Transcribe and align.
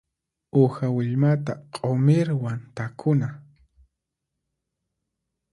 Uha 0.61 0.87
willmata 0.95 1.53
q'umirwan 1.73 2.59
takuna. 2.75 3.29